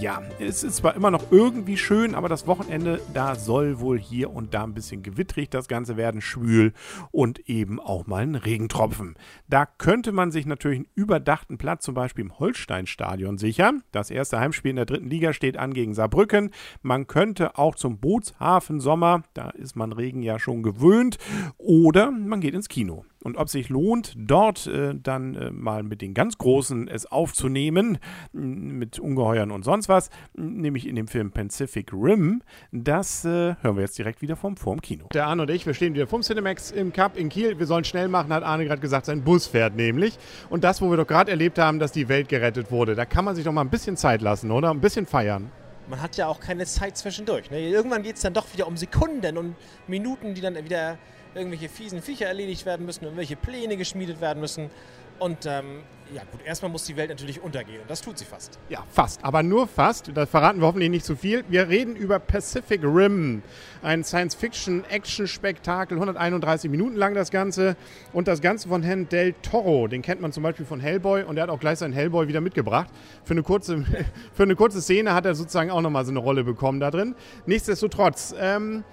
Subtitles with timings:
[0.00, 4.30] Ja, es ist zwar immer noch irgendwie schön, aber das Wochenende, da soll wohl hier
[4.30, 6.72] und da ein bisschen gewittrig das Ganze werden, schwül
[7.10, 9.16] und eben auch mal ein Regentropfen.
[9.48, 13.82] Da könnte man sich natürlich einen überdachten Platz zum Beispiel im Holsteinstadion sichern.
[13.92, 16.50] Das erste Heimspiel in der dritten Liga steht an gegen Saarbrücken.
[16.80, 21.18] Man könnte auch zum Bootshafen Sommer, da ist man Regen ja schon gewöhnt,
[21.58, 26.00] oder man geht ins Kino und ob sich lohnt, dort äh, dann äh, mal mit
[26.00, 27.98] den ganz Großen es aufzunehmen,
[28.32, 33.82] mit Ungeheuern und sonst was, nämlich in dem Film Pacific Rim, das äh, hören wir
[33.82, 35.06] jetzt direkt wieder vom, vom Kino.
[35.12, 37.58] Der Arne und ich, wir stehen wieder vom Cinemax im Cup in Kiel.
[37.58, 40.18] Wir sollen schnell machen, hat Arne gerade gesagt, sein Bus fährt nämlich.
[40.50, 43.24] Und das, wo wir doch gerade erlebt haben, dass die Welt gerettet wurde, da kann
[43.24, 44.70] man sich doch mal ein bisschen Zeit lassen, oder?
[44.70, 45.50] Ein bisschen feiern
[45.88, 47.50] man hat ja auch keine Zeit zwischendurch.
[47.50, 47.60] Ne?
[47.60, 49.54] Irgendwann geht es dann doch wieder um Sekunden und
[49.86, 50.98] Minuten, die dann wieder
[51.34, 54.70] irgendwelche fiesen Viecher erledigt werden müssen, irgendwelche Pläne geschmiedet werden müssen.
[55.18, 55.82] Und ähm,
[56.14, 58.58] ja gut, erstmal muss die Welt natürlich untergehen und das tut sie fast.
[58.68, 60.10] Ja, fast, aber nur fast.
[60.14, 61.44] Da verraten wir hoffentlich nicht zu viel.
[61.48, 63.42] Wir reden über Pacific Rim,
[63.82, 67.76] ein Science-Fiction-Action-Spektakel, 131 Minuten lang das Ganze.
[68.12, 71.38] Und das Ganze von Herrn Del Toro, den kennt man zum Beispiel von Hellboy und
[71.38, 72.88] er hat auch gleich seinen Hellboy wieder mitgebracht.
[73.24, 73.84] Für eine kurze,
[74.32, 77.16] für eine kurze Szene hat er sozusagen auch nochmal so eine Rolle bekommen da drin.
[77.46, 78.84] Nichtsdestotrotz, ähm,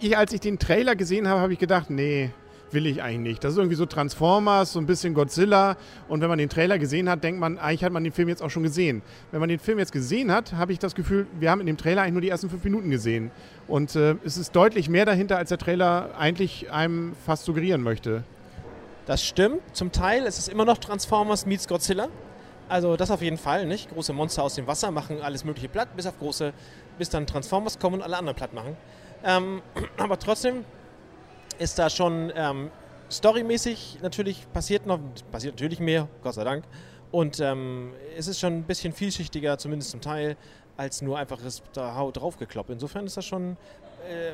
[0.00, 2.30] ich, als ich den Trailer gesehen habe, habe ich gedacht, nee,
[2.74, 3.44] will ich eigentlich nicht.
[3.44, 5.76] Das ist irgendwie so Transformers, so ein bisschen Godzilla.
[6.08, 8.42] Und wenn man den Trailer gesehen hat, denkt man, eigentlich hat man den Film jetzt
[8.42, 9.02] auch schon gesehen.
[9.30, 11.76] Wenn man den Film jetzt gesehen hat, habe ich das Gefühl, wir haben in dem
[11.76, 13.30] Trailer eigentlich nur die ersten fünf Minuten gesehen.
[13.68, 18.24] Und äh, es ist deutlich mehr dahinter, als der Trailer eigentlich einem fast suggerieren möchte.
[19.06, 19.60] Das stimmt.
[19.72, 22.08] Zum Teil ist es immer noch Transformers meets Godzilla.
[22.68, 23.90] Also das auf jeden Fall, nicht?
[23.90, 26.52] Große Monster aus dem Wasser machen alles mögliche platt, bis auf große,
[26.96, 28.76] bis dann Transformers kommen und alle anderen platt machen.
[29.24, 29.60] Ähm,
[29.98, 30.64] aber trotzdem
[31.62, 32.70] ist da schon ähm,
[33.10, 34.98] storymäßig natürlich passiert noch,
[35.30, 36.64] passiert natürlich mehr, Gott sei Dank.
[37.10, 40.36] Und ähm, es ist schon ein bisschen vielschichtiger, zumindest zum Teil,
[40.76, 41.38] als nur einfach
[41.72, 42.70] da draufgekloppt.
[42.70, 43.56] Insofern ist das schon
[44.08, 44.32] äh,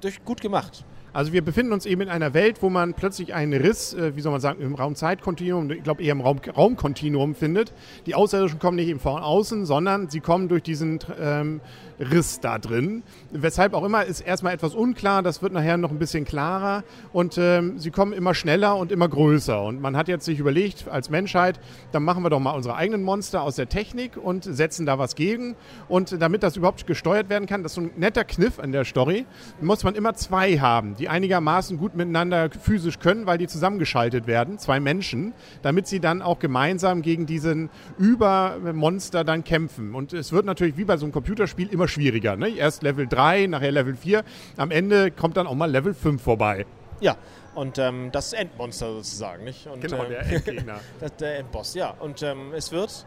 [0.00, 0.84] durch, gut gemacht.
[1.16, 4.20] Also wir befinden uns eben in einer Welt, wo man plötzlich einen Riss, äh, wie
[4.20, 7.72] soll man sagen, im Raum-Zeit-Kontinuum, ich glaube eher im Raum Raumkontinuum findet.
[8.04, 11.62] Die Außerirdischen kommen nicht eben von außen, sondern sie kommen durch diesen ähm,
[11.98, 13.02] Riss da drin.
[13.30, 16.84] Weshalb auch immer ist erstmal etwas unklar, das wird nachher noch ein bisschen klarer
[17.14, 19.62] und ähm, sie kommen immer schneller und immer größer.
[19.62, 21.58] Und man hat jetzt sich überlegt, als Menschheit,
[21.92, 25.14] dann machen wir doch mal unsere eigenen Monster aus der Technik und setzen da was
[25.14, 25.56] gegen.
[25.88, 28.84] Und damit das überhaupt gesteuert werden kann, das ist so ein netter Kniff an der
[28.84, 29.24] Story,
[29.62, 30.94] muss man immer zwei haben.
[30.96, 36.00] Die die einigermaßen gut miteinander physisch können, weil die zusammengeschaltet werden, zwei Menschen, damit sie
[36.00, 39.94] dann auch gemeinsam gegen diesen Übermonster dann kämpfen.
[39.94, 42.36] Und es wird natürlich wie bei so einem Computerspiel immer schwieriger.
[42.36, 42.48] Ne?
[42.48, 44.24] Erst Level 3, nachher Level 4.
[44.56, 46.66] Am Ende kommt dann auch mal Level 5 vorbei.
[47.00, 47.16] Ja,
[47.54, 49.68] und ähm, das Endmonster sozusagen, nicht?
[49.68, 50.80] Und, genau, der ähm, Endgegner.
[51.20, 51.90] der Endboss, ja.
[52.00, 53.06] Und ähm, es wird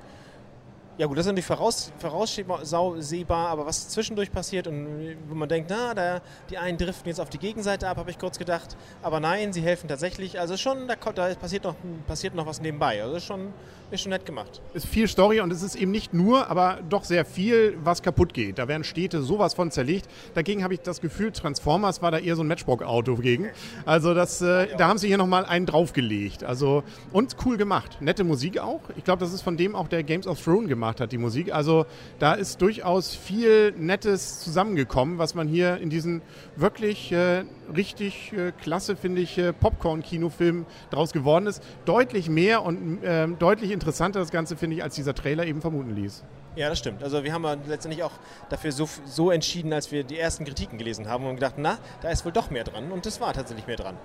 [0.99, 5.69] ja gut, das ist natürlich voraus, voraussehbar, aber was zwischendurch passiert und wo man denkt,
[5.69, 8.75] na, da, die einen driften jetzt auf die Gegenseite ab, habe ich kurz gedacht.
[9.01, 10.37] Aber nein, sie helfen tatsächlich.
[10.37, 13.01] Also schon, da, da passiert, noch, passiert noch was nebenbei.
[13.01, 13.53] Also schon,
[13.91, 14.61] ist schon nett gemacht.
[14.73, 18.03] Es ist viel Story und es ist eben nicht nur, aber doch sehr viel, was
[18.03, 18.59] kaputt geht.
[18.59, 20.09] Da werden Städte sowas von zerlegt.
[20.33, 23.47] Dagegen habe ich das Gefühl, Transformers war da eher so ein Matchbox-Auto gegen.
[23.85, 26.43] Also das, äh, da haben sie hier nochmal einen draufgelegt.
[26.43, 26.83] Also,
[27.13, 28.01] und cool gemacht.
[28.01, 28.81] Nette Musik auch.
[28.97, 31.17] Ich glaube, das ist von dem auch der Games of Thrones gemacht gemacht hat, die
[31.17, 31.53] Musik.
[31.53, 31.85] Also
[32.17, 36.21] da ist durchaus viel Nettes zusammengekommen, was man hier in diesen
[36.55, 37.43] wirklich äh,
[37.75, 41.61] richtig äh, klasse, finde ich, äh, Popcorn-Kinofilm draus geworden ist.
[41.85, 45.95] Deutlich mehr und ähm, deutlich interessanter das Ganze, finde ich, als dieser Trailer eben vermuten
[45.95, 46.23] ließ.
[46.55, 47.03] Ja, das stimmt.
[47.03, 48.13] Also wir haben letztendlich auch
[48.49, 52.09] dafür so, so entschieden, als wir die ersten Kritiken gelesen haben und gedacht, na, da
[52.09, 52.91] ist wohl doch mehr dran.
[52.91, 53.95] Und es war tatsächlich mehr dran.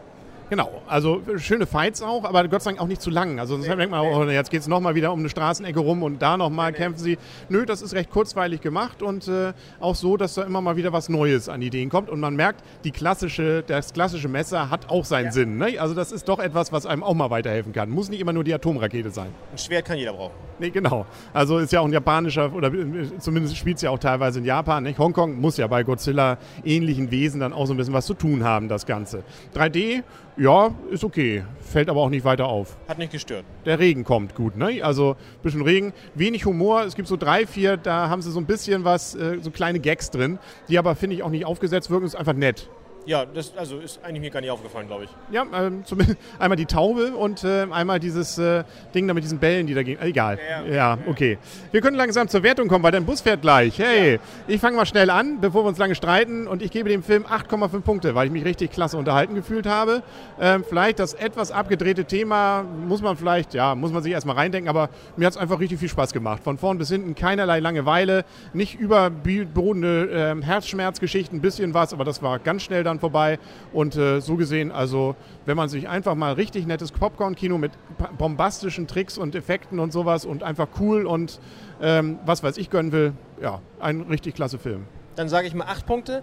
[0.50, 3.40] Genau, also schöne Fights auch, aber Gott sei Dank auch nicht zu lang.
[3.40, 6.02] Also sonst nee, denkt man, oh, jetzt geht es nochmal wieder um eine Straßenecke rum
[6.02, 7.18] und da nochmal nee, kämpfen sie.
[7.48, 10.92] Nö, das ist recht kurzweilig gemacht und äh, auch so, dass da immer mal wieder
[10.92, 12.10] was Neues an Ideen kommt.
[12.10, 15.32] Und man merkt, die klassische, das klassische Messer hat auch seinen ja.
[15.32, 15.56] Sinn.
[15.56, 15.78] Ne?
[15.78, 17.88] Also das ist doch etwas, was einem auch mal weiterhelfen kann.
[17.90, 19.28] Muss nicht immer nur die Atomrakete sein.
[19.52, 20.34] Ein Schwert kann jeder brauchen.
[20.58, 21.06] Nee, genau.
[21.32, 24.44] Also ist ja auch ein japanischer, oder äh, zumindest spielt es ja auch teilweise in
[24.44, 24.84] Japan.
[24.84, 24.98] Nicht?
[24.98, 28.44] Hongkong muss ja bei Godzilla ähnlichen Wesen dann auch so ein bisschen was zu tun
[28.44, 29.24] haben, das Ganze.
[29.54, 30.02] 3D,
[30.36, 31.44] ja, ist okay.
[31.60, 32.76] Fällt aber auch nicht weiter auf.
[32.88, 33.44] Hat nicht gestört.
[33.64, 34.82] Der Regen kommt gut, ne?
[34.82, 36.84] Also ein bisschen Regen, wenig Humor.
[36.84, 39.80] Es gibt so drei, vier, da haben sie so ein bisschen was, äh, so kleine
[39.80, 40.38] Gags drin,
[40.68, 42.06] die aber, finde ich, auch nicht aufgesetzt wirken.
[42.06, 42.68] Ist einfach nett.
[43.06, 45.10] Ja, das also ist eigentlich mir gar nicht aufgefallen, glaube ich.
[45.30, 48.64] Ja, ähm, zumindest einmal die Taube und äh, einmal dieses äh,
[48.94, 50.00] Ding da mit diesen Bällen, die da gehen.
[50.00, 50.38] Egal.
[50.48, 51.38] Ja, Ja, okay.
[51.70, 53.78] Wir können langsam zur Wertung kommen, weil dein Bus fährt gleich.
[53.78, 56.46] Hey, ich fange mal schnell an, bevor wir uns lange streiten.
[56.46, 60.02] Und ich gebe dem Film 8,5 Punkte, weil ich mich richtig klasse unterhalten gefühlt habe.
[60.40, 64.68] Ähm, vielleicht das etwas abgedrehte Thema muss man vielleicht, ja, muss man sich erstmal reindenken,
[64.68, 66.42] aber mir hat es einfach richtig viel Spaß gemacht.
[66.42, 72.22] Von vorn bis hinten keinerlei Langeweile, nicht überbordende ähm, Herzschmerzgeschichten, ein bisschen was, aber das
[72.22, 73.38] war ganz schnell dann vorbei.
[73.72, 77.72] Und äh, so gesehen, also wenn man sich einfach mal richtig nettes Popcorn-Kino mit
[78.18, 81.40] bombastischen Tricks und Effekten und sowas und einfach cool und
[81.80, 84.86] ähm, was weiß ich gönnen will, ja, ein richtig klasse Film.
[85.16, 86.22] Dann sage ich mal acht Punkte.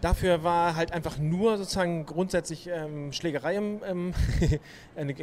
[0.00, 4.14] Dafür war halt einfach nur sozusagen grundsätzlich ähm, Schlägerei im, ähm,
[4.96, 5.14] eine,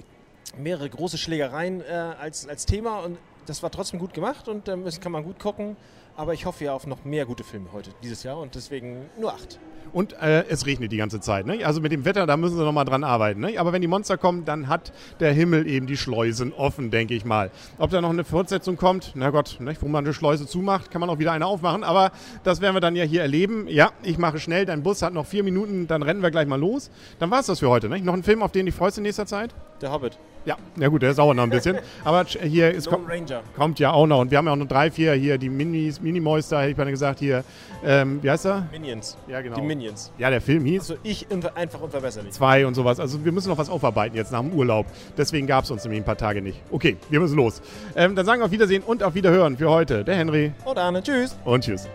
[0.57, 4.83] mehrere große Schlägereien äh, als, als Thema und das war trotzdem gut gemacht und ähm,
[4.83, 5.75] das kann man gut gucken.
[6.16, 9.34] Aber ich hoffe ja auf noch mehr gute Filme heute, dieses Jahr und deswegen nur
[9.34, 9.60] acht.
[9.94, 11.46] Und äh, es regnet die ganze Zeit.
[11.46, 11.66] Ne?
[11.66, 13.42] Also mit dem Wetter, da müssen sie nochmal dran arbeiten.
[13.42, 13.58] Ne?
[13.58, 17.25] Aber wenn die Monster kommen, dann hat der Himmel eben die Schleusen offen, denke ich
[17.25, 17.52] mal.
[17.78, 19.75] Ob da noch eine Fortsetzung kommt, na Gott, ne?
[19.81, 21.84] wo man eine Schleuse zumacht, kann man auch wieder eine aufmachen.
[21.84, 22.12] Aber
[22.44, 23.68] das werden wir dann ja hier erleben.
[23.68, 26.60] Ja, ich mache schnell, dein Bus hat noch vier Minuten, dann rennen wir gleich mal
[26.60, 26.90] los.
[27.19, 27.90] Dann war es das für heute.
[27.90, 28.00] Ne?
[28.02, 29.54] Noch ein Film, auf den du dich freust in nächster Zeit?
[29.81, 30.18] Der Hobbit.
[30.44, 31.78] Ja, na gut, der sauert noch ein bisschen.
[32.04, 33.42] Aber hier ist, Lone Ranger.
[33.56, 34.19] kommt ja auch noch.
[34.19, 36.89] Und wir haben ja auch noch drei, vier hier, die Minis, Minimoister, hätte ich mal
[36.89, 37.44] gesagt, hier.
[37.83, 38.68] Ähm, wie heißt er?
[38.71, 39.18] Minions.
[39.27, 39.56] Ja, genau.
[39.56, 40.12] Die Minions.
[40.18, 42.31] Ja, der Film hieß Also ich einfach unverbesserlich.
[42.33, 43.00] zwei und sowas.
[43.00, 44.86] Also wir müssen noch was aufarbeiten jetzt nach dem Urlaub.
[45.18, 46.59] Deswegen gab es uns nämlich ein paar Tage nicht.
[46.71, 47.62] Okay, wir müssen los.
[47.95, 50.03] Ähm, dann sagen wir auf Wiedersehen und auf Wiederhören für heute.
[50.03, 51.36] Der Henry Und Arne, tschüss.
[51.45, 51.88] und tschüss.